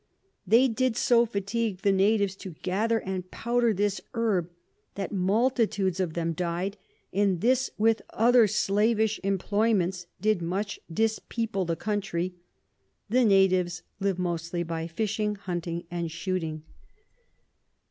[0.47, 4.49] They did so fatigue the Natives to gather and powder this Herb,
[4.95, 6.75] that multitudes of 'em died;
[7.13, 12.33] and this, with other slavish Employments, did much dis people the Country.
[13.11, 16.63] The Natives live mostly by Fishing, Hunting, and Shooting.